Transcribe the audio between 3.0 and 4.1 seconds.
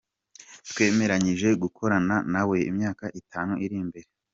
itanu iri imbere.